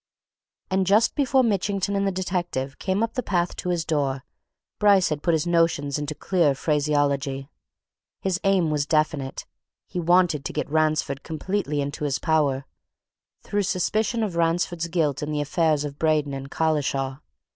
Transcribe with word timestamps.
And 0.71 0.87
just 0.87 1.13
before 1.13 1.43
Mitchington 1.43 1.95
and 1.95 2.07
the 2.07 2.11
detective 2.11 2.79
came 2.79 3.03
up 3.03 3.13
the 3.13 3.21
path 3.21 3.55
to 3.57 3.69
his 3.69 3.85
door, 3.85 4.23
Bryce 4.79 5.09
had 5.09 5.21
put 5.21 5.35
his 5.35 5.45
notions 5.45 5.99
into 5.99 6.15
clear 6.15 6.55
phraseology. 6.55 7.51
His 8.19 8.39
aim 8.43 8.71
was 8.71 8.87
definite 8.87 9.45
he 9.85 9.99
wanted 9.99 10.43
to 10.43 10.53
get 10.53 10.67
Ransford 10.67 11.21
completely 11.21 11.81
into 11.81 12.03
his 12.05 12.17
power, 12.17 12.65
through 13.43 13.61
suspicion 13.61 14.23
of 14.23 14.35
Ransford's 14.35 14.87
guilt 14.87 15.21
in 15.21 15.29
the 15.29 15.39
affairs 15.41 15.85
of 15.85 15.99
Braden 15.99 16.33
and 16.33 16.49
Collishaw. 16.49 17.19